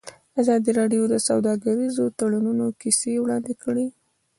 [0.41, 3.87] ازادي راډیو د سوداګریز تړونونه کیسې وړاندې کړي.